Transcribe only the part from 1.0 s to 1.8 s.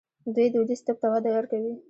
ته وده ورکوي.